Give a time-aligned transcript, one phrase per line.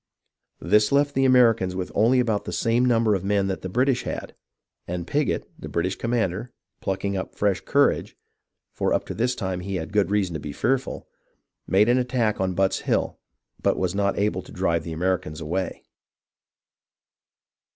[0.59, 4.01] This left the Americans with only about the same number of men that the British
[4.01, 4.33] had;
[4.87, 8.17] and Pigot, the British commander, plucking up fresh courage,—
[8.73, 11.07] for up to this time he had good reason to be fearful,—
[11.67, 13.19] made an attack on Butt's Hill,
[13.61, 15.83] but was not able to drive the Americans away.